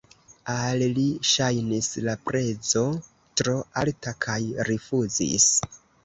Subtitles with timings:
[0.51, 1.01] Al li
[1.31, 2.81] ŝajnis la prezo
[3.41, 3.53] tro
[3.83, 4.39] alta kaj
[4.71, 5.47] rifuzis.